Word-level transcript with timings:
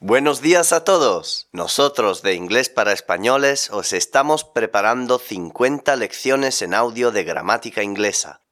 Buenos 0.00 0.42
días 0.42 0.74
a 0.74 0.84
todos. 0.84 1.48
Nosotros 1.52 2.20
de 2.20 2.34
Inglés 2.34 2.68
para 2.68 2.92
Españoles 2.92 3.70
os 3.70 3.94
estamos 3.94 4.44
preparando 4.44 5.18
50 5.18 5.96
lecciones 5.96 6.60
en 6.60 6.74
audio 6.74 7.12
de 7.12 7.24
gramática 7.24 7.82
inglesa. 7.82 8.42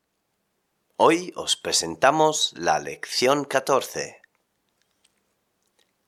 Hoy 0.96 1.34
os 1.36 1.58
presentamos 1.58 2.54
la 2.56 2.78
lección 2.78 3.44
14. 3.44 4.22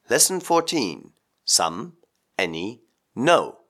Lesson 0.09 0.41
14. 0.41 1.03
Some, 1.45 1.93
any, 2.39 2.89
no. 3.13 3.69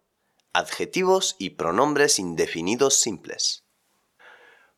Adjetivos 0.53 1.35
y 1.37 1.51
pronombres 1.51 2.21
indefinidos 2.21 2.95
simples. 2.95 3.66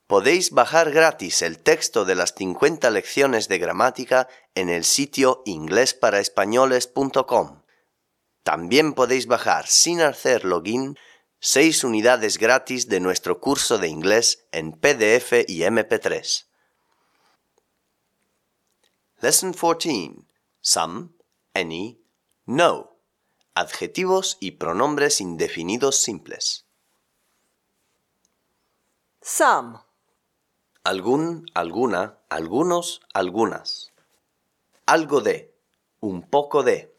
Podéis 0.08 0.50
bajar 0.52 0.90
gratis 0.90 1.42
el 1.42 1.62
texto 1.62 2.06
de 2.06 2.14
las 2.14 2.32
50 2.34 2.90
lecciones 2.90 3.48
de 3.48 3.58
gramática 3.58 4.26
en 4.54 4.70
el 4.70 4.84
sitio 4.84 5.42
inglesparaespañoles.com. 5.44 7.62
También 8.42 8.94
podéis 8.94 9.26
bajar 9.26 9.66
sin 9.66 10.00
hacer 10.00 10.46
login 10.46 10.98
6 11.40 11.84
unidades 11.84 12.38
gratis 12.38 12.88
de 12.88 13.00
nuestro 13.00 13.38
curso 13.38 13.76
de 13.76 13.88
inglés 13.88 14.46
en 14.50 14.72
PDF 14.72 15.44
y 15.46 15.60
MP3. 15.60 16.46
Lesson 19.20 19.52
14. 19.52 20.24
Some, 20.62 21.10
any, 21.52 22.02
no. 22.46 22.96
Adjetivos 23.52 24.38
y 24.40 24.52
pronombres 24.52 25.20
indefinidos 25.20 25.96
simples. 25.96 26.64
Some. 29.20 29.86
Algún, 30.84 31.46
alguna, 31.54 32.18
algunos, 32.28 33.00
algunas. 33.12 33.92
Algo 34.86 35.20
de, 35.20 35.52
un 36.00 36.22
poco 36.22 36.62
de. 36.62 36.94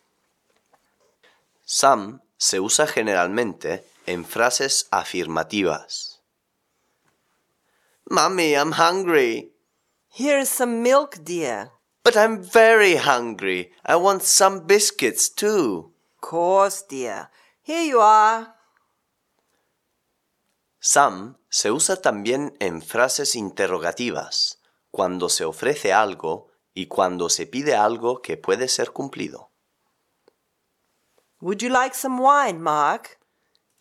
Some 1.65 2.19
se 2.37 2.59
usa 2.59 2.87
generalmente 2.87 3.85
en 4.05 4.25
frases 4.25 4.87
afirmativas. 4.91 6.21
Mommy, 8.09 8.53
I'm 8.55 8.73
hungry. 8.73 9.51
Here's 10.09 10.49
some 10.49 10.81
milk, 10.81 11.23
dear. 11.23 11.71
But 12.03 12.15
I'm 12.15 12.41
very 12.41 12.95
hungry. 12.95 13.71
I 13.85 13.97
want 13.97 14.23
some 14.23 14.65
biscuits 14.65 15.29
too. 15.29 15.91
Course, 16.19 16.83
dear. 16.89 17.29
Here 17.61 17.83
you 17.83 17.99
are. 17.99 18.55
Some 20.79 21.35
se 21.49 21.71
usa 21.71 22.01
también 22.01 22.55
en 22.59 22.81
frases 22.81 23.35
interrogativas, 23.35 24.61
cuando 24.91 25.29
se 25.29 25.43
ofrece 25.45 25.91
algo 25.91 26.47
y 26.73 26.87
cuando 26.87 27.29
se 27.29 27.45
pide 27.45 27.75
algo 27.75 28.21
que 28.21 28.37
puede 28.37 28.67
ser 28.69 28.91
cumplido. 28.91 29.51
Would 31.41 31.61
you 31.61 31.69
like 31.69 31.95
some 31.95 32.21
wine, 32.21 32.59
Mark? 32.59 33.19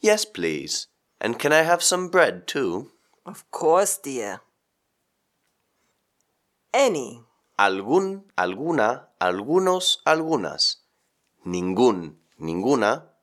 Yes, 0.00 0.26
please. 0.26 0.88
And 1.20 1.36
can 1.38 1.52
I 1.52 1.64
have 1.64 1.82
some 1.82 2.08
bread 2.08 2.46
too? 2.46 2.92
Of 3.24 3.44
course, 3.50 3.98
dear. 4.02 4.42
Any. 6.72 7.24
Algún, 7.56 8.32
alguna, 8.36 9.10
algunos, 9.18 10.00
algunas. 10.04 10.84
Ningún, 11.44 12.22
ninguna. 12.36 13.14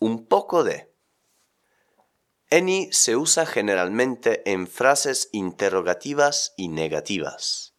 Un 0.00 0.26
poco 0.26 0.62
de. 0.62 0.89
Any 2.52 2.92
se 2.92 3.14
usa 3.14 3.46
generalmente 3.46 4.42
en 4.50 4.66
frases 4.66 5.28
interrogativas 5.30 6.52
y 6.56 6.66
negativas. 6.68 7.74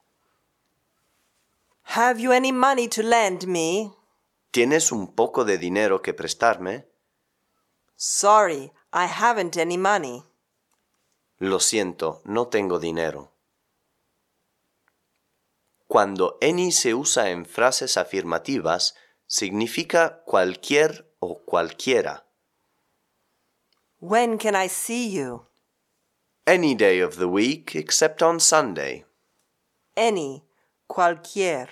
Have 1.83 2.21
you 2.21 2.31
any 2.31 2.53
money 2.53 2.87
to 2.87 3.03
lend 3.03 3.47
me? 3.47 3.91
¿Tienes 4.51 4.93
un 4.93 5.13
poco 5.13 5.43
de 5.43 5.57
dinero 5.57 6.01
que 6.01 6.13
prestarme? 6.13 6.87
Sorry, 7.97 8.71
I 8.93 9.07
haven't 9.07 9.57
any 9.57 9.77
money. 9.77 10.23
Lo 11.37 11.59
siento, 11.59 12.21
no 12.23 12.47
tengo 12.47 12.79
dinero. 12.79 13.33
Cuando 15.87 16.37
any 16.41 16.71
se 16.71 16.93
usa 16.93 17.31
en 17.31 17.45
frases 17.45 17.97
afirmativas, 17.97 18.95
significa 19.27 20.23
cualquier 20.23 21.13
o 21.19 21.43
cualquiera. 21.43 22.30
When 24.01 24.39
can 24.39 24.55
I 24.55 24.65
see 24.65 25.09
you? 25.09 25.45
Any 26.47 26.73
day 26.73 27.01
of 27.01 27.17
the 27.17 27.27
week 27.27 27.75
except 27.75 28.23
on 28.23 28.39
Sunday. 28.39 29.05
Any. 29.95 30.43
Cualquier. 30.87 31.69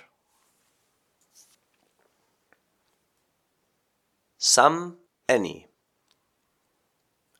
Some, 4.38 4.98
any. 5.28 5.66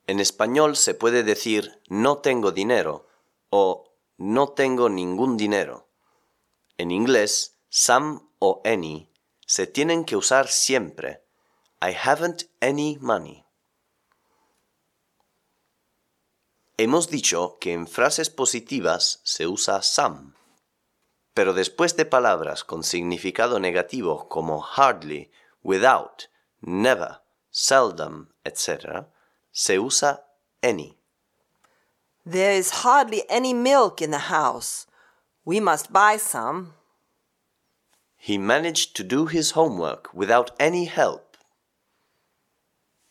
En 0.08 0.18
español 0.18 0.74
se 0.74 0.94
puede 0.94 1.22
decir 1.22 1.80
no 1.88 2.18
tengo 2.18 2.50
dinero 2.50 3.06
o 3.48 3.92
no 4.18 4.48
tengo 4.48 4.88
ningún 4.88 5.36
dinero. 5.36 5.86
En 6.78 6.90
inglés, 6.90 7.54
some 7.68 8.22
o 8.40 8.60
any 8.64 9.08
se 9.46 9.68
tienen 9.68 10.04
que 10.04 10.16
usar 10.16 10.48
siempre. 10.48 11.22
I 11.80 11.92
haven't 11.92 12.48
any 12.60 12.98
money. 13.00 13.44
Hemos 16.82 17.10
dicho 17.10 17.58
que 17.60 17.74
en 17.74 17.86
frases 17.86 18.30
positivas 18.30 19.20
se 19.22 19.46
usa 19.46 19.82
some, 19.82 20.32
pero 21.34 21.52
después 21.52 21.94
de 21.94 22.06
palabras 22.06 22.64
con 22.64 22.84
significado 22.84 23.60
negativo 23.60 24.30
como 24.30 24.62
hardly, 24.62 25.30
without, 25.62 26.30
never, 26.62 27.20
seldom, 27.50 28.28
etc., 28.46 29.08
se 29.52 29.78
usa 29.78 30.24
any. 30.62 30.96
There 32.24 32.56
is 32.56 32.82
hardly 32.82 33.24
any 33.28 33.52
milk 33.52 34.00
in 34.00 34.10
the 34.10 34.30
house. 34.30 34.86
We 35.44 35.60
must 35.60 35.92
buy 35.92 36.16
some. 36.16 36.72
He 38.16 38.38
managed 38.38 38.96
to 38.96 39.04
do 39.04 39.26
his 39.26 39.50
homework 39.50 40.08
without 40.14 40.52
any 40.58 40.86
help. 40.86 41.36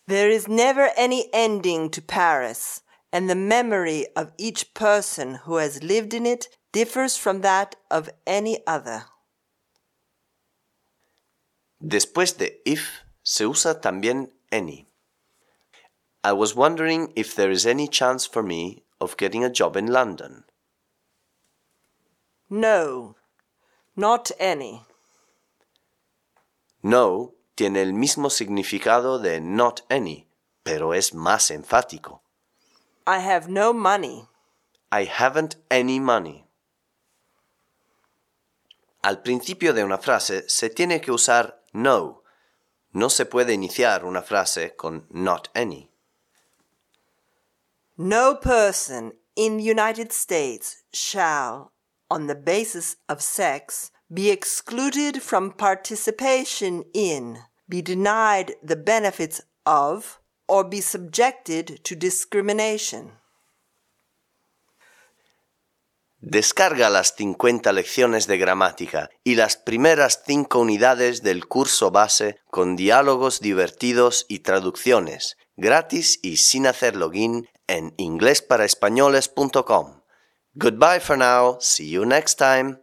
There 0.07 0.31
is 0.31 0.47
never 0.47 0.89
any 0.97 1.29
ending 1.31 1.91
to 1.91 2.01
Paris, 2.01 2.81
and 3.11 3.29
the 3.29 3.35
memory 3.35 4.05
of 4.15 4.31
each 4.37 4.73
person 4.73 5.35
who 5.45 5.55
has 5.57 5.83
lived 5.83 6.13
in 6.13 6.25
it 6.25 6.47
differs 6.71 7.17
from 7.17 7.41
that 7.41 7.75
of 7.89 8.09
any 8.27 8.59
other. 8.67 9.05
Después 11.81 12.37
de 12.37 12.59
if 12.65 13.03
se 13.23 13.45
usa 13.45 13.75
también 13.75 14.29
any. 14.51 14.87
I 16.23 16.33
was 16.33 16.53
wondering 16.53 17.13
if 17.15 17.33
there 17.35 17.49
is 17.49 17.65
any 17.65 17.87
chance 17.87 18.25
for 18.25 18.43
me 18.43 18.83
of 18.99 19.17
getting 19.17 19.43
a 19.43 19.49
job 19.49 19.77
in 19.77 19.87
London. 19.87 20.43
No, 22.49 23.15
not 23.95 24.31
any. 24.39 24.83
No 26.83 27.35
tiene 27.55 27.77
el 27.77 27.93
mismo 27.93 28.29
significado 28.29 29.21
de 29.21 29.39
not 29.39 29.81
any, 29.89 30.27
pero 30.63 30.91
es 30.93 31.13
más 31.13 31.51
enfático. 31.51 32.21
I 33.09 33.17
have 33.17 33.49
no 33.49 33.73
money. 33.73 34.27
I 34.91 35.05
haven't 35.05 35.55
any 35.71 35.99
money. 35.99 36.45
Al 39.03 39.23
principio 39.23 39.73
de 39.73 39.83
una 39.83 39.97
frase 39.97 40.47
se 40.47 40.69
tiene 40.69 41.01
que 41.01 41.11
usar 41.11 41.55
no. 41.73 42.21
No 42.93 43.09
se 43.09 43.25
puede 43.25 43.53
iniciar 43.53 44.05
una 44.05 44.21
frase 44.21 44.75
con 44.77 45.07
not 45.09 45.49
any. 45.55 45.89
No 47.97 48.35
person 48.35 49.13
in 49.35 49.57
the 49.57 49.63
United 49.63 50.11
States 50.11 50.83
shall, 50.93 51.71
on 52.11 52.27
the 52.27 52.35
basis 52.35 52.97
of 53.07 53.23
sex, 53.23 53.89
be 54.13 54.29
excluded 54.29 55.23
from 55.23 55.51
participation 55.51 56.83
in, 56.93 57.39
be 57.67 57.81
denied 57.81 58.53
the 58.61 58.75
benefits 58.75 59.41
of, 59.65 60.18
or 60.49 60.69
be 60.69 60.81
subjected 60.81 61.81
to 61.83 61.95
discrimination. 61.95 63.19
Descarga 66.21 66.89
las 66.89 67.15
50 67.15 67.71
lecciones 67.71 68.27
de 68.27 68.37
gramática 68.37 69.09
y 69.23 69.35
las 69.35 69.55
primeras 69.55 70.21
5 70.25 70.59
unidades 70.59 71.23
del 71.23 71.47
curso 71.47 71.91
base 71.91 72.41
con 72.51 72.75
diálogos 72.75 73.39
divertidos 73.39 74.25
y 74.27 74.39
traducciones, 74.39 75.37
gratis 75.55 76.19
y 76.21 76.35
sin 76.37 76.67
hacer 76.67 76.97
login 76.97 77.47
en 77.67 77.93
inglesparaespañoles.com. 77.95 80.01
Goodbye 80.55 80.99
for 80.99 81.17
now. 81.17 81.57
See 81.61 81.89
you 81.89 82.05
next 82.05 82.37
time. 82.37 82.81